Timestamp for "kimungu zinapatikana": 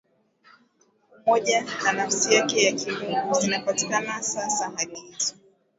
2.71-4.21